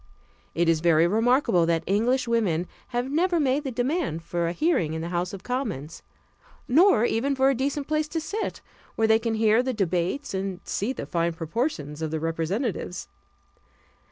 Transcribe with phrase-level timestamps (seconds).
[0.55, 4.93] It is very remarkable that English women have never made the demand for a hearing
[4.95, 6.01] in the House of Commons,
[6.67, 8.61] nor even for a decent place to sit,
[8.95, 13.09] where they can hear the debates and see the fine proportions of the representatives.